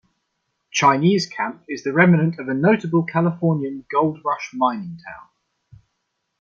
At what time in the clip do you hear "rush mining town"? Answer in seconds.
4.25-5.29